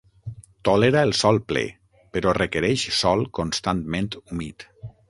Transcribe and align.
Tolera 0.69 1.03
el 1.09 1.13
sol 1.17 1.39
ple, 1.53 1.63
però 2.17 2.35
requereix 2.41 2.89
sòl 3.05 3.25
constantment 3.41 4.13
humit. 4.25 4.71